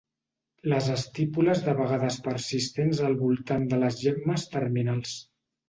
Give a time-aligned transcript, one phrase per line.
[0.71, 5.17] Les estípules de vegades persistents al voltant de les gemmes terminals.